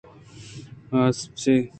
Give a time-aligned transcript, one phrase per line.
[1.01, 1.55] اپسے